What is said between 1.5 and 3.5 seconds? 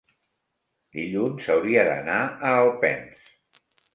hauria d'anar a Alpens.